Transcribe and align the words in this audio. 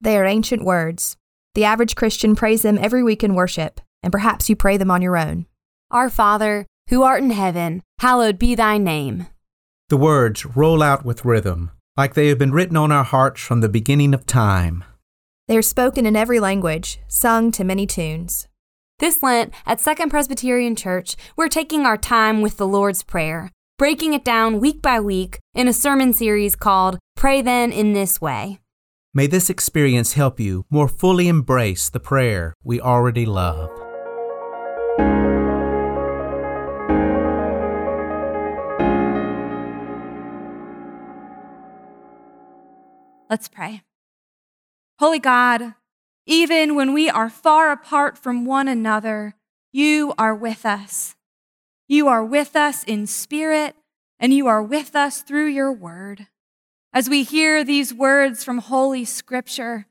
They 0.00 0.16
are 0.16 0.24
ancient 0.24 0.64
words. 0.64 1.16
The 1.54 1.64
average 1.64 1.96
Christian 1.96 2.36
prays 2.36 2.62
them 2.62 2.78
every 2.78 3.02
week 3.02 3.24
in 3.24 3.34
worship, 3.34 3.80
and 4.02 4.12
perhaps 4.12 4.48
you 4.48 4.54
pray 4.54 4.76
them 4.76 4.90
on 4.90 5.02
your 5.02 5.16
own. 5.16 5.46
Our 5.90 6.08
Father, 6.08 6.66
who 6.88 7.02
art 7.02 7.22
in 7.22 7.30
heaven, 7.30 7.82
hallowed 7.98 8.38
be 8.38 8.54
thy 8.54 8.78
name. 8.78 9.26
The 9.88 9.96
words 9.96 10.44
roll 10.44 10.82
out 10.82 11.04
with 11.04 11.24
rhythm, 11.24 11.70
like 11.96 12.14
they 12.14 12.28
have 12.28 12.38
been 12.38 12.52
written 12.52 12.76
on 12.76 12.92
our 12.92 13.04
hearts 13.04 13.40
from 13.40 13.60
the 13.60 13.68
beginning 13.68 14.14
of 14.14 14.26
time. 14.26 14.84
They 15.48 15.56
are 15.56 15.62
spoken 15.62 16.06
in 16.06 16.14
every 16.14 16.38
language, 16.40 17.00
sung 17.08 17.50
to 17.52 17.64
many 17.64 17.86
tunes. 17.86 18.46
This 18.98 19.22
Lent 19.22 19.52
at 19.64 19.80
Second 19.80 20.10
Presbyterian 20.10 20.76
Church, 20.76 21.16
we're 21.36 21.48
taking 21.48 21.86
our 21.86 21.96
time 21.96 22.42
with 22.42 22.56
the 22.56 22.66
Lord's 22.66 23.02
Prayer, 23.02 23.50
breaking 23.78 24.12
it 24.12 24.24
down 24.24 24.60
week 24.60 24.82
by 24.82 25.00
week 25.00 25.38
in 25.54 25.66
a 25.66 25.72
sermon 25.72 26.12
series 26.12 26.54
called 26.54 26.98
Pray 27.16 27.40
Then 27.40 27.72
in 27.72 27.94
This 27.94 28.20
Way. 28.20 28.60
May 29.14 29.26
this 29.26 29.48
experience 29.48 30.12
help 30.12 30.38
you 30.38 30.64
more 30.68 30.86
fully 30.86 31.28
embrace 31.28 31.88
the 31.88 31.98
prayer 31.98 32.52
we 32.62 32.78
already 32.78 33.24
love. 33.24 33.70
Let's 43.30 43.48
pray. 43.48 43.82
Holy 44.98 45.18
God, 45.18 45.74
even 46.26 46.74
when 46.74 46.92
we 46.92 47.08
are 47.08 47.30
far 47.30 47.72
apart 47.72 48.18
from 48.18 48.44
one 48.44 48.68
another, 48.68 49.36
you 49.72 50.12
are 50.18 50.34
with 50.34 50.66
us. 50.66 51.14
You 51.86 52.08
are 52.08 52.24
with 52.24 52.54
us 52.54 52.84
in 52.84 53.06
spirit, 53.06 53.74
and 54.20 54.34
you 54.34 54.46
are 54.46 54.62
with 54.62 54.94
us 54.94 55.22
through 55.22 55.46
your 55.46 55.72
word. 55.72 56.26
As 56.92 57.08
we 57.08 57.22
hear 57.22 57.64
these 57.64 57.92
words 57.92 58.42
from 58.42 58.58
Holy 58.58 59.04
Scripture, 59.04 59.86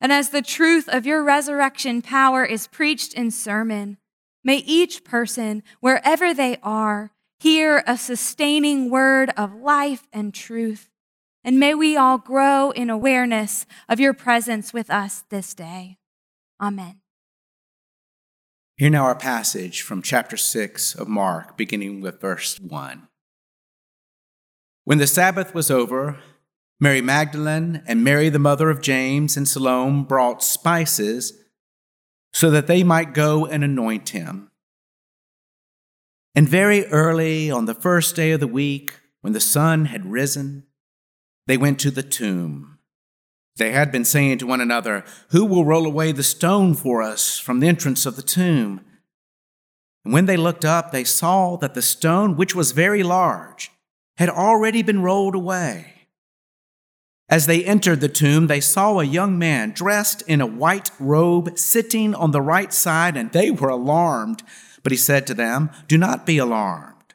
and 0.00 0.12
as 0.12 0.30
the 0.30 0.42
truth 0.42 0.88
of 0.88 1.06
your 1.06 1.22
resurrection 1.22 2.02
power 2.02 2.44
is 2.44 2.66
preached 2.66 3.14
in 3.14 3.30
sermon, 3.30 3.98
may 4.44 4.56
each 4.58 5.04
person, 5.04 5.62
wherever 5.80 6.34
they 6.34 6.58
are, 6.62 7.12
hear 7.38 7.82
a 7.86 7.96
sustaining 7.96 8.90
word 8.90 9.30
of 9.36 9.54
life 9.54 10.06
and 10.12 10.34
truth. 10.34 10.90
And 11.42 11.58
may 11.58 11.74
we 11.74 11.96
all 11.96 12.18
grow 12.18 12.70
in 12.70 12.90
awareness 12.90 13.66
of 13.88 13.98
your 13.98 14.12
presence 14.12 14.72
with 14.72 14.90
us 14.90 15.24
this 15.30 15.54
day. 15.54 15.98
Amen. 16.60 17.00
Hear 18.76 18.90
now 18.90 19.04
our 19.04 19.14
passage 19.14 19.82
from 19.82 20.02
chapter 20.02 20.36
6 20.36 20.94
of 20.94 21.08
Mark, 21.08 21.56
beginning 21.56 22.00
with 22.00 22.20
verse 22.20 22.58
1. 22.60 23.08
When 24.84 24.98
the 24.98 25.06
Sabbath 25.06 25.54
was 25.54 25.70
over, 25.70 26.18
Mary 26.82 27.00
Magdalene 27.00 27.80
and 27.86 28.02
Mary, 28.02 28.28
the 28.28 28.40
mother 28.40 28.68
of 28.68 28.82
James 28.82 29.36
and 29.36 29.46
Salome, 29.46 30.02
brought 30.02 30.42
spices 30.42 31.32
so 32.32 32.50
that 32.50 32.66
they 32.66 32.82
might 32.82 33.14
go 33.14 33.46
and 33.46 33.62
anoint 33.62 34.08
him. 34.08 34.50
And 36.34 36.48
very 36.48 36.84
early 36.86 37.52
on 37.52 37.66
the 37.66 37.74
first 37.74 38.16
day 38.16 38.32
of 38.32 38.40
the 38.40 38.48
week, 38.48 38.98
when 39.20 39.32
the 39.32 39.38
sun 39.38 39.84
had 39.84 40.10
risen, 40.10 40.64
they 41.46 41.56
went 41.56 41.78
to 41.78 41.92
the 41.92 42.02
tomb. 42.02 42.78
They 43.58 43.70
had 43.70 43.92
been 43.92 44.04
saying 44.04 44.38
to 44.38 44.46
one 44.48 44.60
another, 44.60 45.04
Who 45.28 45.44
will 45.44 45.64
roll 45.64 45.86
away 45.86 46.10
the 46.10 46.24
stone 46.24 46.74
for 46.74 47.00
us 47.00 47.38
from 47.38 47.60
the 47.60 47.68
entrance 47.68 48.06
of 48.06 48.16
the 48.16 48.22
tomb? 48.22 48.80
And 50.04 50.12
when 50.12 50.26
they 50.26 50.36
looked 50.36 50.64
up, 50.64 50.90
they 50.90 51.04
saw 51.04 51.56
that 51.58 51.74
the 51.74 51.82
stone, 51.82 52.34
which 52.34 52.56
was 52.56 52.72
very 52.72 53.04
large, 53.04 53.70
had 54.16 54.28
already 54.28 54.82
been 54.82 55.02
rolled 55.02 55.36
away. 55.36 56.01
As 57.28 57.46
they 57.46 57.64
entered 57.64 58.00
the 58.00 58.08
tomb, 58.08 58.46
they 58.46 58.60
saw 58.60 59.00
a 59.00 59.04
young 59.04 59.38
man 59.38 59.70
dressed 59.70 60.22
in 60.22 60.40
a 60.40 60.46
white 60.46 60.90
robe 60.98 61.58
sitting 61.58 62.14
on 62.14 62.30
the 62.30 62.42
right 62.42 62.72
side, 62.72 63.16
and 63.16 63.32
they 63.32 63.50
were 63.50 63.68
alarmed. 63.68 64.42
But 64.82 64.92
he 64.92 64.98
said 64.98 65.26
to 65.26 65.34
them, 65.34 65.70
Do 65.88 65.96
not 65.96 66.26
be 66.26 66.38
alarmed. 66.38 67.14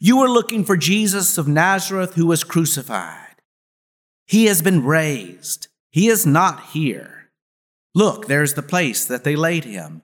You 0.00 0.18
are 0.20 0.28
looking 0.28 0.64
for 0.64 0.76
Jesus 0.76 1.38
of 1.38 1.46
Nazareth 1.46 2.14
who 2.14 2.26
was 2.26 2.44
crucified. 2.44 3.36
He 4.26 4.46
has 4.46 4.62
been 4.62 4.84
raised. 4.84 5.68
He 5.90 6.08
is 6.08 6.26
not 6.26 6.64
here. 6.70 7.30
Look, 7.94 8.26
there's 8.26 8.54
the 8.54 8.62
place 8.62 9.04
that 9.04 9.24
they 9.24 9.36
laid 9.36 9.64
him. 9.64 10.02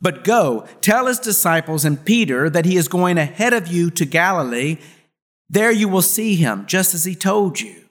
But 0.00 0.24
go, 0.24 0.66
tell 0.80 1.06
his 1.06 1.18
disciples 1.18 1.84
and 1.84 2.04
Peter 2.04 2.48
that 2.50 2.64
he 2.64 2.76
is 2.76 2.88
going 2.88 3.18
ahead 3.18 3.52
of 3.52 3.68
you 3.68 3.90
to 3.90 4.04
Galilee. 4.04 4.78
There 5.48 5.70
you 5.70 5.88
will 5.88 6.02
see 6.02 6.36
him, 6.36 6.66
just 6.66 6.94
as 6.94 7.04
he 7.04 7.14
told 7.14 7.60
you. 7.60 7.87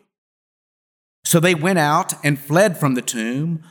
So 1.28 1.42
they 1.42 1.56
went 1.56 1.78
out 1.78 2.14
and 2.24 2.40
fled 2.40 2.78
from 2.78 2.94
the 2.96 3.02
tomb, 3.02 3.62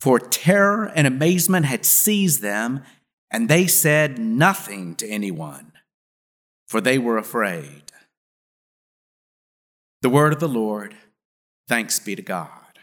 for 0.00 0.18
terror 0.18 0.90
and 0.96 1.06
amazement 1.06 1.64
had 1.64 1.84
seized 1.84 2.42
them, 2.42 2.82
and 3.30 3.48
they 3.48 3.68
said 3.68 4.18
nothing 4.18 4.96
to 4.96 5.06
anyone, 5.06 5.70
for 6.66 6.80
they 6.80 6.98
were 6.98 7.16
afraid. 7.16 7.92
The 10.02 10.10
word 10.10 10.32
of 10.32 10.40
the 10.40 10.48
Lord. 10.48 10.96
Thanks 11.68 12.00
be 12.00 12.16
to 12.16 12.20
God. 12.20 12.80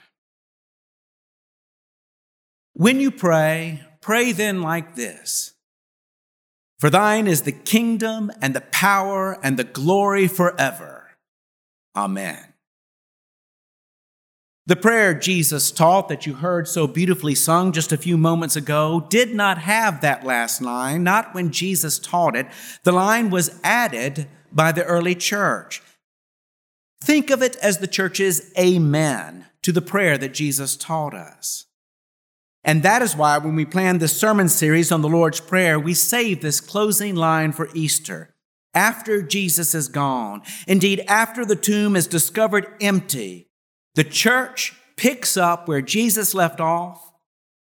When 2.71 3.01
you 3.01 3.11
pray, 3.11 3.83
pray 3.99 4.31
then 4.31 4.61
like 4.61 4.95
this 4.95 5.55
For 6.79 6.89
thine 6.89 7.27
is 7.27 7.41
the 7.41 7.51
kingdom 7.51 8.31
and 8.41 8.55
the 8.55 8.61
power 8.61 9.37
and 9.43 9.59
the 9.59 9.65
glory 9.65 10.29
forever. 10.29 11.09
Amen. 11.97 12.50
The 14.67 14.75
prayer 14.75 15.15
Jesus 15.15 15.71
taught 15.71 16.07
that 16.09 16.27
you 16.27 16.35
heard 16.35 16.67
so 16.67 16.85
beautifully 16.85 17.33
sung 17.33 17.71
just 17.71 17.91
a 17.91 17.97
few 17.97 18.15
moments 18.15 18.55
ago 18.55 19.07
did 19.09 19.33
not 19.33 19.57
have 19.57 20.01
that 20.01 20.23
last 20.23 20.61
line, 20.61 21.03
not 21.03 21.33
when 21.33 21.51
Jesus 21.51 21.97
taught 21.97 22.35
it. 22.35 22.45
The 22.83 22.91
line 22.91 23.31
was 23.31 23.59
added 23.63 24.27
by 24.51 24.71
the 24.71 24.83
early 24.83 25.15
church. 25.15 25.81
Think 27.03 27.31
of 27.31 27.41
it 27.41 27.55
as 27.57 27.79
the 27.79 27.87
church's 27.87 28.53
amen 28.57 29.47
to 29.63 29.71
the 29.71 29.81
prayer 29.81 30.17
that 30.19 30.33
Jesus 30.33 30.75
taught 30.75 31.15
us. 31.15 31.65
And 32.63 32.83
that 32.83 33.01
is 33.01 33.15
why, 33.15 33.39
when 33.39 33.55
we 33.55 33.65
planned 33.65 33.99
this 33.99 34.15
sermon 34.15 34.47
series 34.47 34.91
on 34.91 35.01
the 35.01 35.09
Lord's 35.09 35.39
Prayer, 35.39 35.79
we 35.79 35.95
saved 35.95 36.43
this 36.43 36.61
closing 36.61 37.15
line 37.15 37.51
for 37.51 37.69
Easter. 37.73 38.35
After 38.75 39.23
Jesus 39.23 39.73
is 39.73 39.87
gone, 39.87 40.43
indeed, 40.67 41.03
after 41.07 41.43
the 41.43 41.55
tomb 41.55 41.95
is 41.95 42.05
discovered 42.05 42.67
empty, 42.79 43.49
the 43.95 44.03
church 44.03 44.73
picks 44.95 45.35
up 45.37 45.67
where 45.67 45.81
Jesus 45.81 46.33
left 46.33 46.59
off 46.59 47.11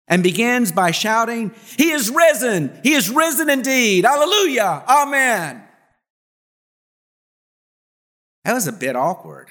and 0.07 0.23
begins 0.23 0.73
by 0.73 0.91
shouting, 0.91 1.53
He 1.77 1.91
is 1.91 2.11
risen! 2.11 2.81
He 2.83 2.95
is 2.95 3.11
risen 3.11 3.51
indeed! 3.51 4.05
Hallelujah! 4.05 4.85
Amen! 4.89 5.63
That 8.45 8.55
was 8.55 8.67
a 8.67 8.73
bit 8.73 8.97
awkward. 8.97 9.49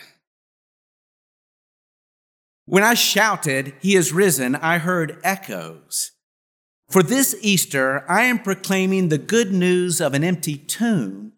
When 2.66 2.84
I 2.84 2.96
shouted, 2.96 3.74
He 3.80 3.96
is 3.96 4.12
risen, 4.12 4.56
I 4.56 4.80
heard 4.80 5.20
echoes. 5.24 6.12
For 6.90 7.04
this 7.04 7.36
Easter, 7.42 8.10
I 8.10 8.24
am 8.24 8.40
proclaiming 8.40 9.10
the 9.10 9.18
good 9.18 9.52
news 9.52 10.02
of 10.02 10.14
an 10.14 10.24
empty 10.24 10.58
tomb 10.58 11.34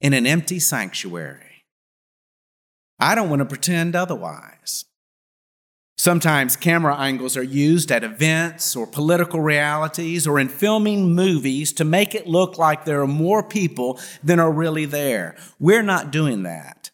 in 0.00 0.12
an 0.14 0.26
empty 0.26 0.60
sanctuary. 0.60 1.47
I 2.98 3.14
don't 3.14 3.30
want 3.30 3.40
to 3.40 3.46
pretend 3.46 3.94
otherwise. 3.94 4.84
Sometimes 5.96 6.56
camera 6.56 6.96
angles 6.96 7.36
are 7.36 7.42
used 7.42 7.90
at 7.90 8.04
events 8.04 8.76
or 8.76 8.86
political 8.86 9.40
realities 9.40 10.28
or 10.28 10.38
in 10.38 10.48
filming 10.48 11.12
movies 11.12 11.72
to 11.72 11.84
make 11.84 12.14
it 12.14 12.28
look 12.28 12.56
like 12.56 12.84
there 12.84 13.02
are 13.02 13.06
more 13.06 13.42
people 13.42 13.98
than 14.22 14.38
are 14.38 14.52
really 14.52 14.84
there. 14.84 15.36
We're 15.58 15.82
not 15.82 16.12
doing 16.12 16.44
that. 16.44 16.92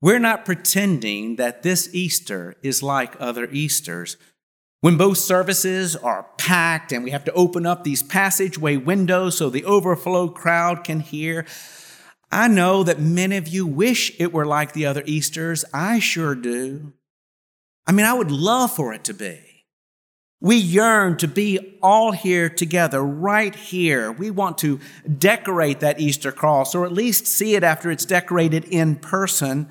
We're 0.00 0.18
not 0.18 0.46
pretending 0.46 1.36
that 1.36 1.62
this 1.62 1.92
Easter 1.92 2.56
is 2.62 2.82
like 2.82 3.14
other 3.20 3.50
Easters. 3.50 4.16
When 4.80 4.96
both 4.96 5.18
services 5.18 5.96
are 5.96 6.28
packed 6.38 6.92
and 6.92 7.04
we 7.04 7.10
have 7.10 7.24
to 7.24 7.32
open 7.32 7.66
up 7.66 7.84
these 7.84 8.02
passageway 8.02 8.76
windows 8.76 9.36
so 9.36 9.50
the 9.50 9.64
overflow 9.64 10.28
crowd 10.28 10.84
can 10.84 11.00
hear, 11.00 11.44
I 12.30 12.48
know 12.48 12.82
that 12.82 13.00
many 13.00 13.36
of 13.36 13.48
you 13.48 13.66
wish 13.66 14.12
it 14.20 14.32
were 14.32 14.46
like 14.46 14.72
the 14.72 14.86
other 14.86 15.02
Easters. 15.06 15.64
I 15.72 15.98
sure 15.98 16.34
do. 16.34 16.92
I 17.86 17.92
mean, 17.92 18.04
I 18.04 18.12
would 18.12 18.30
love 18.30 18.74
for 18.74 18.92
it 18.92 19.04
to 19.04 19.14
be. 19.14 19.40
We 20.40 20.56
yearn 20.56 21.16
to 21.16 21.26
be 21.26 21.78
all 21.82 22.12
here 22.12 22.48
together, 22.48 23.02
right 23.02 23.54
here. 23.54 24.12
We 24.12 24.30
want 24.30 24.58
to 24.58 24.78
decorate 25.18 25.80
that 25.80 25.98
Easter 25.98 26.30
cross, 26.30 26.76
or 26.76 26.84
at 26.84 26.92
least 26.92 27.26
see 27.26 27.56
it 27.56 27.64
after 27.64 27.90
it's 27.90 28.04
decorated 28.04 28.64
in 28.66 28.96
person. 28.96 29.68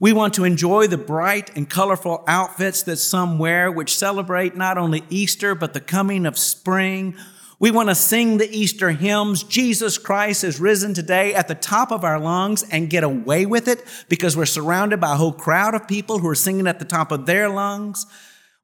We 0.00 0.12
want 0.12 0.34
to 0.34 0.44
enjoy 0.44 0.88
the 0.88 0.98
bright 0.98 1.56
and 1.56 1.70
colorful 1.70 2.24
outfits 2.26 2.82
that 2.84 2.96
some 2.96 3.38
wear, 3.38 3.70
which 3.70 3.96
celebrate 3.96 4.56
not 4.56 4.78
only 4.78 5.04
Easter, 5.08 5.54
but 5.54 5.72
the 5.72 5.80
coming 5.80 6.26
of 6.26 6.38
spring. 6.38 7.14
We 7.60 7.72
want 7.72 7.88
to 7.88 7.94
sing 7.96 8.38
the 8.38 8.48
Easter 8.56 8.90
hymns, 8.90 9.42
Jesus 9.42 9.98
Christ 9.98 10.44
is 10.44 10.60
risen 10.60 10.94
today 10.94 11.34
at 11.34 11.48
the 11.48 11.56
top 11.56 11.90
of 11.90 12.04
our 12.04 12.20
lungs 12.20 12.62
and 12.70 12.88
get 12.88 13.02
away 13.02 13.46
with 13.46 13.66
it 13.66 13.84
because 14.08 14.36
we're 14.36 14.46
surrounded 14.46 15.00
by 15.00 15.14
a 15.14 15.16
whole 15.16 15.32
crowd 15.32 15.74
of 15.74 15.88
people 15.88 16.18
who 16.18 16.28
are 16.28 16.36
singing 16.36 16.68
at 16.68 16.78
the 16.78 16.84
top 16.84 17.10
of 17.10 17.26
their 17.26 17.48
lungs. 17.48 18.06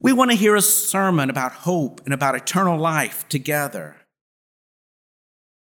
We 0.00 0.12
want 0.12 0.30
to 0.30 0.36
hear 0.36 0.54
a 0.54 0.62
sermon 0.62 1.28
about 1.28 1.52
hope 1.52 2.02
and 2.04 2.14
about 2.14 2.36
eternal 2.36 2.78
life 2.78 3.28
together. 3.28 3.96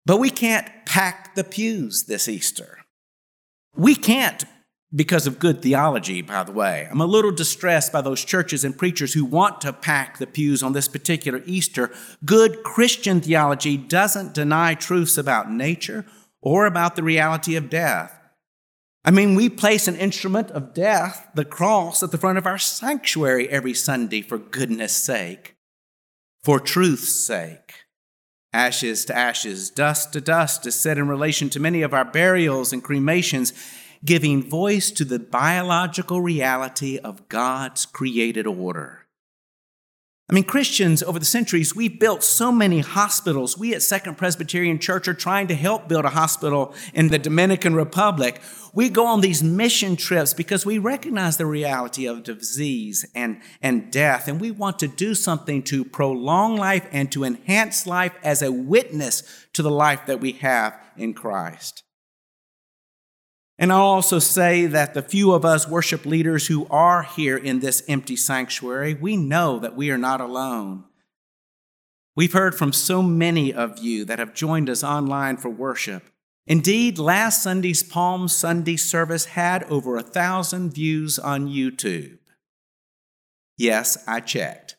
But 0.05 0.19
we 0.19 0.31
can't 0.31 0.71
pack 0.87 1.35
the 1.35 1.43
pews 1.43 2.05
this 2.05 2.29
Easter. 2.29 2.85
We 3.75 3.97
can't 3.97 4.45
because 4.95 5.27
of 5.27 5.39
good 5.39 5.63
theology, 5.63 6.23
by 6.23 6.45
the 6.45 6.53
way. 6.53 6.87
I'm 6.91 7.01
a 7.01 7.07
little 7.07 7.33
distressed 7.33 7.93
by 7.93 8.01
those 8.01 8.25
churches 8.25 8.65
and 8.65 8.77
preachers 8.77 9.15
who 9.15 9.25
want 9.25 9.61
to 9.63 9.73
pack 9.73 10.19
the 10.19 10.27
pews 10.27 10.63
on 10.63 10.73
this 10.73 10.89
particular 10.89 11.43
Easter. 11.45 11.91
Good 12.25 12.63
Christian 12.63 13.21
theology 13.21 13.77
doesn't 13.77 14.35
deny 14.35 14.75
truths 14.75 15.19
about 15.19 15.51
nature 15.51 16.07
or 16.41 16.67
about 16.67 16.95
the 16.95 17.03
reality 17.03 17.57
of 17.57 17.69
death. 17.69 18.13
I 19.05 19.11
mean, 19.11 19.35
we 19.35 19.49
place 19.49 19.87
an 19.87 19.97
instrument 19.97 20.51
of 20.51 20.75
death, 20.75 21.29
the 21.35 21.45
cross, 21.45 22.03
at 22.03 22.11
the 22.11 22.19
front 22.19 22.39
of 22.39 22.47
our 22.47 22.59
sanctuary 22.59 23.49
every 23.49 23.75
Sunday 23.75 24.21
for 24.21 24.39
goodness 24.39 24.93
sake, 24.93 25.57
for 26.43 26.59
truth's 26.59 27.13
sake. 27.13 27.75
Ashes 28.53 29.05
to 29.05 29.17
ashes, 29.17 29.71
dust 29.71 30.13
to 30.15 30.21
dust 30.21 30.67
is 30.67 30.75
said 30.75 30.99
in 30.99 31.09
relation 31.09 31.51
to 31.51 31.61
many 31.61 31.83
of 31.83 31.93
our 31.93 32.05
burials 32.05 32.73
and 32.73 32.83
cremations 32.83 33.53
giving 34.07 34.43
voice 34.43 34.91
to 34.93 35.05
the 35.05 35.19
biological 35.19 36.23
reality 36.23 36.97
of 36.97 37.29
God's 37.29 37.85
created 37.85 38.47
order. 38.47 39.03
I 40.29 40.33
mean, 40.33 40.43
Christians 40.43 41.05
over 41.05 41.21
the 41.21 41.25
centuries, 41.25 41.77
we've 41.77 42.01
built 42.01 42.25
so 42.25 42.51
many 42.51 42.81
hospitals. 42.81 43.57
We 43.57 43.75
at 43.75 43.83
Second 43.83 44.19
Presbyterian 44.19 44.81
Church 44.81 45.07
are 45.07 45.15
trying 45.15 45.47
to 45.49 45.55
help 45.55 45.87
build 45.87 46.05
a 46.05 46.11
hospital 46.11 46.75
in 46.93 47.09
the 47.09 47.19
Dominican 47.19 47.77
Republic. 47.77 48.41
We 48.75 48.89
go 48.89 49.07
on 49.07 49.21
these 49.21 49.45
mission 49.45 49.95
trips 49.95 50.35
because 50.35 50.67
we 50.67 50.79
recognize 50.79 51.37
the 51.37 51.47
reality 51.47 52.07
of 52.07 52.25
disease 52.25 53.07
and, 53.15 53.41
and 53.63 53.93
death, 53.93 54.27
and 54.27 54.41
we 54.41 54.51
want 54.51 54.81
to 54.81 54.89
do 54.89 55.15
something 55.15 55.63
to 55.65 55.85
prolong 55.85 56.57
life 56.57 56.89
and 56.91 57.11
to 57.13 57.23
enhance 57.23 57.87
life 57.87 58.15
as 58.25 58.43
a 58.43 58.51
witness 58.51 59.47
to 59.53 59.63
the 59.63 59.71
life 59.71 60.07
that 60.07 60.21
we 60.21 60.33
have 60.33 60.77
in 60.97 61.15
Christ. 61.15 61.85
And 63.59 63.73
I'll 63.73 63.81
also 63.81 64.19
say 64.19 64.67
that 64.67 64.93
the 64.93 65.03
few 65.03 65.33
of 65.33 65.45
us 65.45 65.67
worship 65.67 66.05
leaders 66.05 66.47
who 66.47 66.67
are 66.69 67.03
here 67.03 67.37
in 67.37 67.61
this 67.61 67.83
empty 67.89 68.17
sanctuary, 68.17 68.95
we 68.95 69.17
know 69.17 69.59
that 69.59 69.75
we 69.75 69.91
are 69.91 69.99
not 69.99 70.21
alone. 70.21 70.85
We've 72.15 72.33
heard 72.33 72.55
from 72.55 72.73
so 72.73 73.03
many 73.03 73.53
of 73.53 73.79
you 73.79 74.05
that 74.05 74.19
have 74.19 74.35
joined 74.35 74.69
us 74.69 74.85
online 74.85 75.37
for 75.39 75.49
worship. 75.49 76.05
Indeed, 76.47 76.99
last 76.99 77.43
Sunday's 77.43 77.83
Palm 77.83 78.29
Sunday 78.29 78.77
service 78.77 79.27
had 79.27 79.65
over 79.65 79.97
a 79.97 80.03
thousand 80.03 80.73
views 80.73 81.19
on 81.19 81.49
YouTube. 81.49 82.19
Yes, 83.59 84.03
I 84.07 84.21
checked. 84.21 84.77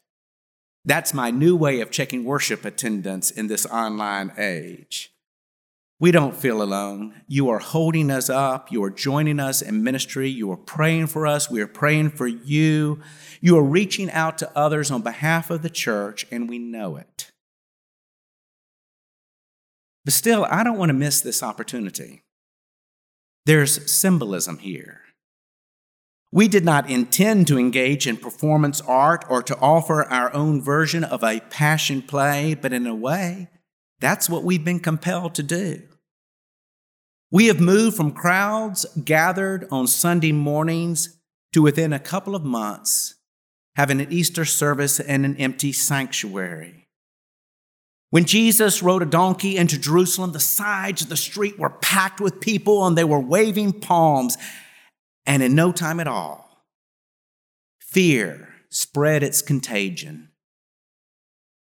That's 0.85 1.13
my 1.13 1.31
new 1.31 1.55
way 1.55 1.81
of 1.81 1.91
checking 1.91 2.23
worship 2.23 2.63
attendance 2.63 3.29
in 3.29 3.47
this 3.47 3.65
online 3.65 4.31
age. 4.37 5.11
We 5.99 6.11
don't 6.11 6.35
feel 6.35 6.61
alone. 6.61 7.21
You 7.27 7.49
are 7.49 7.57
holding 7.57 8.11
us 8.11 8.29
up. 8.29 8.71
You 8.71 8.83
are 8.83 8.91
joining 8.91 9.39
us 9.39 9.63
in 9.63 9.83
ministry. 9.83 10.29
You 10.29 10.51
are 10.51 10.57
praying 10.57 11.07
for 11.07 11.25
us. 11.25 11.49
We 11.49 11.59
are 11.61 11.67
praying 11.67 12.11
for 12.11 12.27
you. 12.27 13.01
You 13.41 13.57
are 13.57 13.63
reaching 13.63 14.11
out 14.11 14.37
to 14.39 14.51
others 14.55 14.91
on 14.91 15.01
behalf 15.01 15.49
of 15.49 15.63
the 15.63 15.71
church, 15.71 16.27
and 16.31 16.47
we 16.47 16.59
know 16.59 16.97
it. 16.97 17.31
But 20.05 20.13
still, 20.13 20.45
I 20.45 20.63
don't 20.63 20.77
want 20.77 20.89
to 20.89 20.93
miss 20.93 21.19
this 21.19 21.41
opportunity. 21.41 22.21
There's 23.47 23.91
symbolism 23.91 24.59
here. 24.59 25.01
We 26.31 26.47
did 26.47 26.63
not 26.63 26.89
intend 26.89 27.47
to 27.47 27.57
engage 27.57 28.05
in 28.05 28.17
performance 28.17 28.81
art 28.81 29.25
or 29.29 29.41
to 29.43 29.57
offer 29.57 30.03
our 30.03 30.31
own 30.33 30.61
version 30.61 31.03
of 31.03 31.23
a 31.23 31.39
passion 31.49 32.03
play, 32.03 32.53
but 32.53 32.71
in 32.71 32.85
a 32.85 32.93
way, 32.93 33.47
that's 33.99 34.29
what 34.29 34.43
we've 34.43 34.63
been 34.63 34.79
compelled 34.79 35.35
to 35.35 35.43
do. 35.43 35.83
We 37.31 37.47
have 37.47 37.59
moved 37.59 37.97
from 37.97 38.11
crowds 38.11 38.85
gathered 39.03 39.67
on 39.71 39.87
Sunday 39.87 40.31
mornings 40.31 41.17
to 41.53 41.61
within 41.61 41.91
a 41.93 41.99
couple 41.99 42.35
of 42.35 42.43
months 42.43 43.15
having 43.75 44.01
an 44.01 44.11
Easter 44.11 44.45
service 44.45 44.99
in 44.99 45.23
an 45.23 45.35
empty 45.37 45.71
sanctuary. 45.71 46.87
When 48.09 48.25
Jesus 48.25 48.81
rode 48.81 49.03
a 49.03 49.05
donkey 49.05 49.57
into 49.57 49.77
Jerusalem, 49.77 50.31
the 50.31 50.39
sides 50.39 51.01
of 51.01 51.09
the 51.09 51.17
street 51.17 51.59
were 51.59 51.69
packed 51.69 52.21
with 52.21 52.39
people 52.39 52.87
and 52.87 52.97
they 52.97 53.03
were 53.03 53.19
waving 53.19 53.73
palms. 53.73 54.37
And 55.25 55.43
in 55.43 55.55
no 55.55 55.71
time 55.71 55.99
at 55.99 56.07
all, 56.07 56.65
fear 57.79 58.47
spread 58.69 59.23
its 59.23 59.41
contagion. 59.41 60.29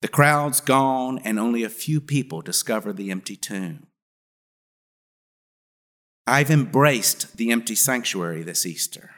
The 0.02 0.08
crowd's 0.08 0.62
gone, 0.62 1.20
and 1.20 1.40
only 1.40 1.64
a 1.64 1.70
few 1.70 2.00
people 2.00 2.42
discover 2.42 2.94
the 2.94 3.12
empty 3.12 3.36
tomb. 3.36 3.88
I've 6.26 6.52
embraced 6.52 7.38
the 7.38 7.52
empty 7.52 7.76
sanctuary 7.76 8.44
this 8.44 8.66
Easter. 8.66 9.12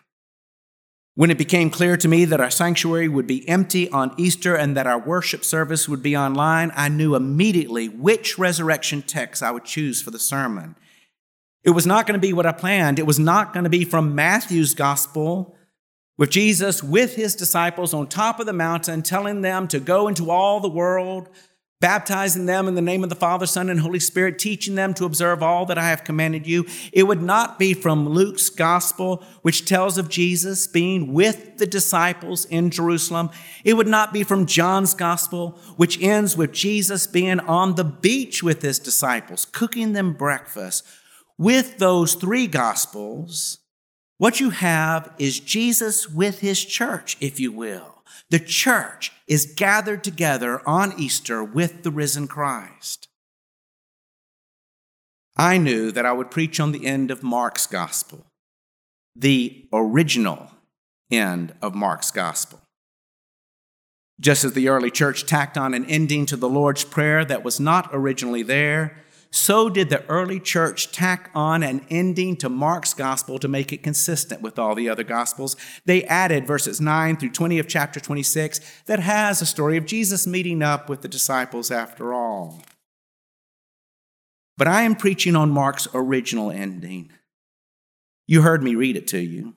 When 1.13 1.29
it 1.29 1.37
became 1.37 1.69
clear 1.69 1.97
to 1.97 2.07
me 2.07 2.23
that 2.25 2.39
our 2.39 2.49
sanctuary 2.49 3.09
would 3.09 3.27
be 3.27 3.47
empty 3.47 3.89
on 3.89 4.15
Easter 4.17 4.55
and 4.55 4.77
that 4.77 4.87
our 4.87 4.97
worship 4.97 5.43
service 5.43 5.89
would 5.89 6.01
be 6.01 6.15
online, 6.15 6.71
I 6.73 6.87
knew 6.87 7.15
immediately 7.15 7.89
which 7.89 8.39
resurrection 8.39 9.01
text 9.01 9.43
I 9.43 9.51
would 9.51 9.65
choose 9.65 10.01
for 10.01 10.09
the 10.09 10.19
sermon. 10.19 10.77
It 11.63 11.71
was 11.71 11.85
not 11.85 12.07
going 12.07 12.19
to 12.19 12.27
be 12.27 12.33
what 12.33 12.45
I 12.45 12.53
planned. 12.53 12.97
It 12.97 13.05
was 13.05 13.19
not 13.19 13.53
going 13.53 13.65
to 13.65 13.69
be 13.69 13.83
from 13.83 14.15
Matthew's 14.15 14.73
gospel 14.73 15.55
with 16.17 16.29
Jesus 16.29 16.83
with 16.83 17.15
his 17.15 17.35
disciples 17.35 17.93
on 17.93 18.07
top 18.07 18.39
of 18.39 18.45
the 18.45 18.53
mountain, 18.53 19.01
telling 19.01 19.41
them 19.41 19.67
to 19.69 19.79
go 19.79 20.07
into 20.07 20.29
all 20.29 20.59
the 20.59 20.69
world, 20.69 21.29
baptizing 21.79 22.45
them 22.45 22.67
in 22.67 22.75
the 22.75 22.81
name 22.81 23.03
of 23.03 23.09
the 23.09 23.15
Father, 23.15 23.47
Son, 23.47 23.67
and 23.67 23.79
Holy 23.79 23.99
Spirit, 23.99 24.37
teaching 24.37 24.75
them 24.75 24.93
to 24.93 25.05
observe 25.05 25.41
all 25.41 25.65
that 25.65 25.79
I 25.79 25.89
have 25.89 26.03
commanded 26.03 26.45
you. 26.45 26.67
It 26.93 27.03
would 27.03 27.23
not 27.23 27.57
be 27.57 27.73
from 27.73 28.07
Luke's 28.07 28.49
gospel, 28.49 29.23
which 29.41 29.65
tells 29.65 29.97
of 29.97 30.07
Jesus 30.07 30.67
being 30.67 31.11
with 31.11 31.57
the 31.57 31.65
disciples 31.65 32.45
in 32.45 32.69
Jerusalem. 32.69 33.31
It 33.63 33.73
would 33.73 33.87
not 33.87 34.13
be 34.13 34.23
from 34.23 34.45
John's 34.45 34.93
gospel, 34.93 35.57
which 35.75 35.99
ends 36.01 36.37
with 36.37 36.51
Jesus 36.51 37.07
being 37.07 37.39
on 37.39 37.75
the 37.75 37.83
beach 37.83 38.43
with 38.43 38.61
his 38.61 38.77
disciples, 38.77 39.45
cooking 39.45 39.93
them 39.93 40.13
breakfast. 40.13 40.85
With 41.39 41.79
those 41.79 42.13
three 42.13 42.45
gospels, 42.45 43.57
what 44.21 44.39
you 44.39 44.51
have 44.51 45.11
is 45.17 45.39
Jesus 45.39 46.07
with 46.07 46.41
his 46.41 46.63
church, 46.63 47.17
if 47.19 47.39
you 47.39 47.51
will. 47.51 48.03
The 48.29 48.37
church 48.37 49.11
is 49.25 49.51
gathered 49.57 50.03
together 50.03 50.61
on 50.63 50.93
Easter 50.95 51.43
with 51.43 51.81
the 51.81 51.89
risen 51.89 52.27
Christ. 52.27 53.07
I 55.35 55.57
knew 55.57 55.91
that 55.91 56.05
I 56.05 56.11
would 56.11 56.29
preach 56.29 56.59
on 56.59 56.71
the 56.71 56.85
end 56.85 57.09
of 57.09 57.23
Mark's 57.23 57.65
gospel, 57.65 58.27
the 59.15 59.67
original 59.73 60.51
end 61.09 61.55
of 61.59 61.73
Mark's 61.73 62.11
gospel. 62.11 62.61
Just 64.19 64.43
as 64.43 64.53
the 64.53 64.69
early 64.69 64.91
church 64.91 65.25
tacked 65.25 65.57
on 65.57 65.73
an 65.73 65.85
ending 65.85 66.27
to 66.27 66.37
the 66.37 66.47
Lord's 66.47 66.83
Prayer 66.83 67.25
that 67.25 67.43
was 67.43 67.59
not 67.59 67.89
originally 67.91 68.43
there, 68.43 68.97
so 69.31 69.69
did 69.69 69.89
the 69.89 70.05
early 70.07 70.41
church 70.41 70.91
tack 70.91 71.31
on 71.33 71.63
an 71.63 71.85
ending 71.89 72.35
to 72.37 72.49
Mark's 72.49 72.93
gospel 72.93 73.39
to 73.39 73.47
make 73.47 73.71
it 73.71 73.81
consistent 73.81 74.41
with 74.41 74.59
all 74.59 74.75
the 74.75 74.89
other 74.89 75.05
gospels. 75.05 75.55
They 75.85 76.03
added 76.03 76.45
verses 76.45 76.81
9 76.81 77.15
through 77.15 77.31
20 77.31 77.57
of 77.57 77.67
chapter 77.67 78.01
26 78.01 78.59
that 78.87 78.99
has 78.99 79.41
a 79.41 79.45
story 79.45 79.77
of 79.77 79.85
Jesus 79.85 80.27
meeting 80.27 80.61
up 80.61 80.89
with 80.89 81.01
the 81.01 81.07
disciples 81.07 81.71
after 81.71 82.13
all. 82.13 82.61
But 84.57 84.67
I 84.67 84.81
am 84.81 84.95
preaching 84.95 85.35
on 85.35 85.49
Mark's 85.49 85.87
original 85.93 86.51
ending. 86.51 87.09
You 88.27 88.41
heard 88.41 88.61
me 88.61 88.75
read 88.75 88.97
it 88.97 89.07
to 89.07 89.19
you. 89.19 89.55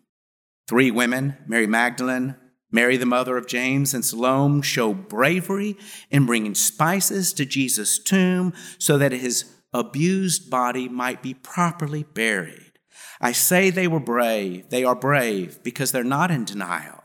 Three 0.68 0.92
women, 0.92 1.36
Mary 1.46 1.66
Magdalene, 1.66 2.36
Mary, 2.70 2.96
the 2.96 3.06
mother 3.06 3.36
of 3.36 3.46
James, 3.46 3.94
and 3.94 4.04
Salome, 4.04 4.62
show 4.62 4.94
bravery 4.94 5.76
in 6.10 6.26
bringing 6.26 6.56
spices 6.56 7.32
to 7.34 7.44
Jesus' 7.44 7.98
tomb 8.00 8.52
so 8.78 8.98
that 8.98 9.12
his 9.12 9.44
abused 9.74 10.48
body 10.48 10.88
might 10.88 11.20
be 11.22 11.34
properly 11.34 12.04
buried. 12.04 12.78
I 13.20 13.32
say 13.32 13.68
they 13.68 13.88
were 13.88 14.00
brave. 14.00 14.70
They 14.70 14.84
are 14.84 14.94
brave 14.94 15.62
because 15.62 15.92
they're 15.92 16.04
not 16.04 16.30
in 16.30 16.44
denial. 16.44 17.02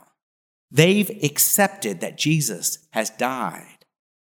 They've 0.70 1.10
accepted 1.22 2.00
that 2.00 2.16
Jesus 2.16 2.86
has 2.92 3.10
died. 3.10 3.66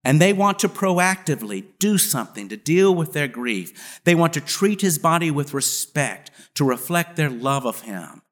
And 0.04 0.20
they 0.20 0.32
want 0.32 0.60
to 0.60 0.68
proactively 0.68 1.66
do 1.78 1.98
something 1.98 2.48
to 2.48 2.56
deal 2.56 2.94
with 2.94 3.12
their 3.12 3.28
grief. 3.28 4.00
They 4.04 4.14
want 4.14 4.32
to 4.34 4.40
treat 4.40 4.80
his 4.80 4.98
body 4.98 5.30
with 5.30 5.52
respect 5.52 6.30
to 6.54 6.64
reflect 6.64 7.16
their 7.16 7.28
love 7.28 7.66
of 7.66 7.82
him 7.82 8.22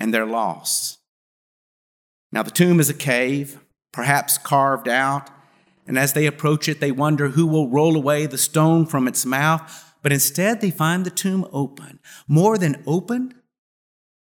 and 0.00 0.12
their 0.12 0.26
loss. 0.26 0.98
Now, 2.32 2.42
the 2.42 2.50
tomb 2.50 2.80
is 2.80 2.90
a 2.90 2.94
cave, 2.94 3.60
perhaps 3.92 4.38
carved 4.38 4.88
out 4.88 5.30
and 5.90 5.98
as 5.98 6.12
they 6.12 6.26
approach 6.26 6.68
it, 6.68 6.78
they 6.78 6.92
wonder 6.92 7.30
who 7.30 7.48
will 7.48 7.68
roll 7.68 7.96
away 7.96 8.24
the 8.24 8.38
stone 8.38 8.86
from 8.86 9.08
its 9.08 9.26
mouth. 9.26 9.92
But 10.02 10.12
instead, 10.12 10.60
they 10.60 10.70
find 10.70 11.04
the 11.04 11.10
tomb 11.10 11.44
open. 11.52 11.98
More 12.28 12.56
than 12.56 12.84
open, 12.86 13.34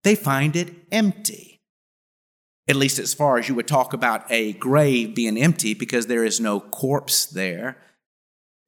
they 0.06 0.16
find 0.16 0.56
it 0.56 0.74
empty. 0.94 1.60
at 2.70 2.78
least 2.78 3.00
as 3.00 3.14
far 3.14 3.38
as 3.38 3.50
you 3.50 3.56
would 3.56 3.68
talk 3.68 3.92
about 3.92 4.32
a 4.32 4.54
grave 4.54 5.14
being 5.14 5.38
empty 5.38 5.74
because 5.74 6.08
there 6.08 6.24
is 6.24 6.40
no 6.40 6.62
corpse 6.62 7.26
there. 7.26 7.78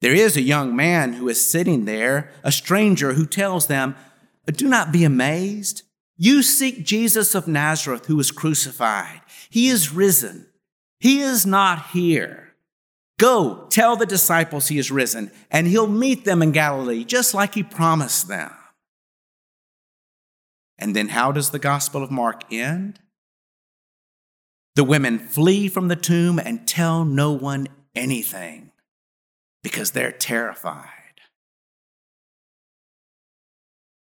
There 0.02 0.14
is 0.14 0.36
a 0.36 0.42
young 0.42 0.76
man 0.76 1.14
who 1.14 1.26
is 1.30 1.50
sitting 1.50 1.86
there, 1.86 2.30
a 2.44 2.52
stranger 2.52 3.14
who 3.14 3.24
tells 3.24 3.66
them, 3.66 3.96
Do 4.44 4.68
not 4.68 4.92
be 4.92 5.04
amazed. 5.04 5.84
You 6.18 6.42
seek 6.42 6.84
Jesus 6.84 7.34
of 7.34 7.48
Nazareth 7.48 8.06
who 8.06 8.16
was 8.16 8.30
crucified. 8.30 9.22
He 9.48 9.68
is 9.68 9.90
risen. 9.90 10.48
He 10.98 11.22
is 11.22 11.46
not 11.46 11.86
here. 11.92 12.49
Go 13.20 13.66
tell 13.68 13.96
the 13.96 14.06
disciples 14.06 14.68
he 14.68 14.78
is 14.78 14.90
risen, 14.90 15.30
and 15.50 15.66
he'll 15.66 15.86
meet 15.86 16.24
them 16.24 16.40
in 16.40 16.52
Galilee, 16.52 17.04
just 17.04 17.34
like 17.34 17.52
he 17.52 17.62
promised 17.62 18.28
them. 18.28 18.50
And 20.78 20.96
then 20.96 21.08
how 21.08 21.30
does 21.30 21.50
the 21.50 21.58
Gospel 21.58 22.02
of 22.02 22.10
Mark 22.10 22.50
end? 22.50 22.98
The 24.74 24.84
women 24.84 25.18
flee 25.18 25.68
from 25.68 25.88
the 25.88 25.96
tomb 25.96 26.38
and 26.38 26.66
tell 26.66 27.04
no 27.04 27.32
one 27.32 27.68
anything 27.94 28.70
because 29.62 29.90
they're 29.90 30.12
terrified. 30.12 30.88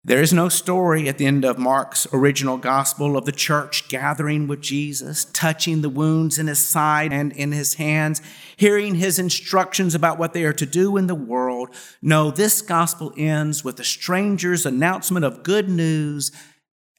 There 0.06 0.22
is 0.22 0.34
no 0.34 0.50
story 0.50 1.08
at 1.08 1.18
the 1.18 1.26
end 1.26 1.46
of 1.46 1.58
Mark's 1.58 2.06
original 2.12 2.58
gospel 2.58 3.16
of 3.16 3.24
the 3.24 3.32
church 3.32 3.88
gathering 3.88 4.48
with 4.48 4.60
Jesus, 4.60 5.24
touching 5.32 5.82
the 5.82 5.90
wounds 5.90 6.38
in 6.38 6.48
his 6.48 6.60
side 6.60 7.14
and 7.14 7.32
in 7.32 7.54
his 7.54 7.76
hands, 7.76 8.22
hearing 8.58 8.96
his 8.96 9.18
instructions 9.18 9.96
about 9.96 10.18
what 10.18 10.34
they 10.34 10.44
are 10.44 10.52
to 10.52 10.66
do 10.66 10.98
in 10.98 11.08
the 11.08 11.16
world. 11.16 11.70
No, 12.02 12.32
this 12.32 12.62
gospel 12.62 13.14
ends 13.16 13.64
with 13.64 13.78
the 13.78 13.86
stranger's 13.86 14.66
announcement 14.66 15.24
of 15.24 15.42
good 15.42 15.70
news 15.70 16.34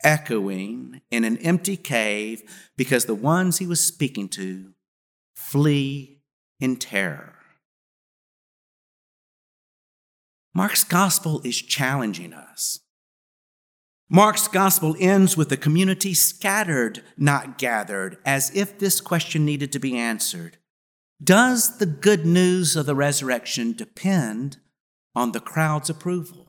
echoing 0.03 1.03
in 1.11 1.25
an 1.25 1.37
empty 1.39 1.77
cave 1.77 2.43
because 2.79 3.05
the 3.05 3.15
ones 3.15 3.59
he 3.59 3.67
was 3.67 3.87
speaking 3.87 4.31
to 4.31 4.73
flee 5.37 6.23
in 6.59 6.77
terror. 6.77 7.35
Mark's 10.55 10.85
gospel 10.85 11.43
is 11.45 11.61
challenging 11.61 12.33
us. 12.33 12.81
Mark's 14.11 14.49
gospel 14.49 14.95
ends 15.01 15.37
with 15.37 15.49
the 15.49 15.57
community 15.57 16.15
scattered, 16.15 17.03
not 17.17 17.59
gathered, 17.59 18.19
as 18.25 18.55
if 18.55 18.79
this 18.79 19.01
question 19.01 19.45
needed 19.45 19.73
to 19.73 19.79
be 19.79 19.97
answered. 19.97 20.59
Does 21.23 21.79
the 21.79 21.87
good 21.87 22.27
news 22.27 22.77
of 22.77 22.87
the 22.87 22.95
resurrection 22.95 23.73
depend 23.73 24.59
on 25.15 25.33
the 25.33 25.41
crowd's 25.41 25.89
approval? 25.89 26.45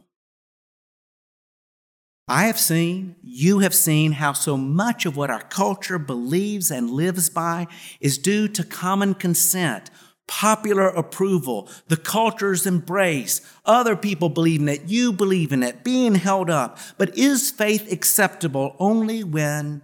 I 2.28 2.46
have 2.46 2.60
seen, 2.60 3.16
you 3.22 3.60
have 3.60 3.76
seen 3.76 4.14
how 4.14 4.34
so 4.34 4.58
much 4.58 5.06
of 5.06 5.16
what 5.16 5.30
our 5.30 5.44
culture 5.44 6.00
believes 6.00 6.72
and 6.72 6.90
lives 6.90 7.30
by 7.30 7.68
is 8.02 8.18
due 8.18 8.48
to 8.48 8.64
common 8.64 9.14
consent, 9.14 9.92
popular 10.28 10.88
approval, 10.88 11.70
the 11.88 11.98
culture's 11.98 12.66
embrace, 12.66 13.42
other 13.66 13.96
people 13.96 14.30
believing 14.30 14.68
it, 14.68 14.84
you 14.86 15.14
believe 15.14 15.52
in 15.52 15.64
it, 15.64 15.84
being 15.84 16.16
held 16.16 16.50
up. 16.50 16.78
But 16.98 17.18
is 17.18 17.52
faith 17.52 17.92
acceptable 17.92 18.76
only 18.80 19.24
when 19.24 19.84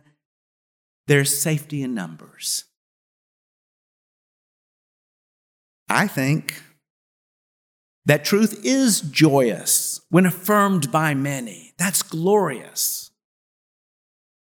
there's 1.08 1.40
safety 1.40 1.84
in 1.84 1.94
numbers? 1.94 2.66
I 5.90 6.08
think 6.08 6.64
that 8.06 8.24
truth 8.24 8.62
is 8.64 9.02
joyous 9.02 10.02
when 10.10 10.26
affirmed 10.26 10.92
by 10.92 11.14
many. 11.14 11.74
That's 11.78 12.02
glorious. 12.02 13.12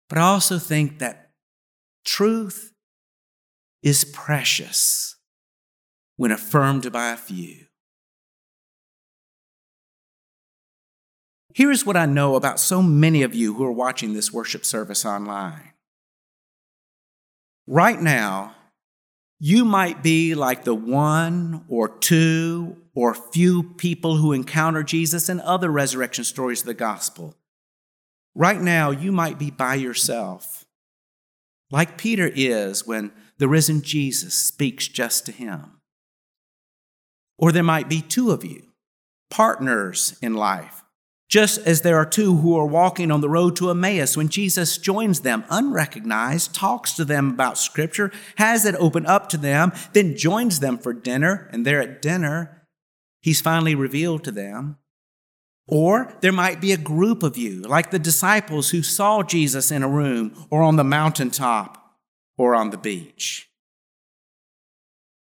But 0.08 0.18
I 0.18 0.22
also 0.22 0.58
think 0.58 0.98
that 0.98 1.30
truth 2.04 2.72
is 3.82 4.04
precious 4.04 5.16
when 6.20 6.30
affirmed 6.30 6.92
by 6.92 7.12
a 7.12 7.16
few. 7.16 7.64
Here 11.54 11.70
is 11.70 11.86
what 11.86 11.96
I 11.96 12.04
know 12.04 12.34
about 12.34 12.60
so 12.60 12.82
many 12.82 13.22
of 13.22 13.34
you 13.34 13.54
who 13.54 13.64
are 13.64 13.72
watching 13.72 14.12
this 14.12 14.30
worship 14.30 14.66
service 14.66 15.06
online. 15.06 15.72
Right 17.66 17.98
now, 17.98 18.54
you 19.38 19.64
might 19.64 20.02
be 20.02 20.34
like 20.34 20.64
the 20.64 20.74
one 20.74 21.64
or 21.70 21.88
two 21.88 22.76
or 22.94 23.14
few 23.14 23.62
people 23.62 24.16
who 24.16 24.34
encounter 24.34 24.82
Jesus 24.82 25.30
in 25.30 25.40
other 25.40 25.70
resurrection 25.70 26.24
stories 26.24 26.60
of 26.60 26.66
the 26.66 26.74
gospel. 26.74 27.34
Right 28.34 28.60
now, 28.60 28.90
you 28.90 29.10
might 29.10 29.38
be 29.38 29.50
by 29.50 29.76
yourself, 29.76 30.66
like 31.70 31.96
Peter 31.96 32.30
is 32.34 32.86
when 32.86 33.10
the 33.38 33.48
risen 33.48 33.80
Jesus 33.80 34.34
speaks 34.34 34.86
just 34.86 35.24
to 35.24 35.32
him. 35.32 35.79
Or 37.40 37.52
there 37.52 37.62
might 37.62 37.88
be 37.88 38.02
two 38.02 38.30
of 38.30 38.44
you, 38.44 38.64
partners 39.30 40.18
in 40.20 40.34
life, 40.34 40.84
just 41.26 41.58
as 41.66 41.80
there 41.80 41.96
are 41.96 42.04
two 42.04 42.36
who 42.36 42.54
are 42.58 42.66
walking 42.66 43.10
on 43.10 43.22
the 43.22 43.30
road 43.30 43.56
to 43.56 43.70
Emmaus 43.70 44.14
when 44.14 44.28
Jesus 44.28 44.76
joins 44.76 45.20
them 45.20 45.44
unrecognized, 45.48 46.54
talks 46.54 46.92
to 46.92 47.04
them 47.04 47.30
about 47.30 47.56
Scripture, 47.56 48.12
has 48.36 48.66
it 48.66 48.74
open 48.74 49.06
up 49.06 49.30
to 49.30 49.38
them, 49.38 49.72
then 49.94 50.18
joins 50.18 50.60
them 50.60 50.76
for 50.76 50.92
dinner, 50.92 51.48
and 51.50 51.64
there 51.64 51.80
at 51.80 52.02
dinner, 52.02 52.66
he's 53.22 53.40
finally 53.40 53.74
revealed 53.74 54.22
to 54.24 54.30
them. 54.30 54.76
Or 55.66 56.12
there 56.20 56.32
might 56.32 56.60
be 56.60 56.72
a 56.72 56.76
group 56.76 57.22
of 57.22 57.38
you, 57.38 57.62
like 57.62 57.90
the 57.90 57.98
disciples 57.98 58.70
who 58.70 58.82
saw 58.82 59.22
Jesus 59.22 59.70
in 59.70 59.82
a 59.82 59.88
room 59.88 60.46
or 60.50 60.62
on 60.62 60.76
the 60.76 60.84
mountaintop 60.84 61.96
or 62.36 62.54
on 62.54 62.68
the 62.68 62.76
beach. 62.76 63.49